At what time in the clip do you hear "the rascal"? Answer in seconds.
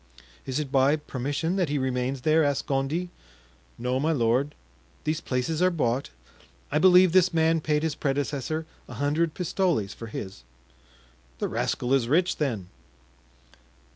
11.37-11.93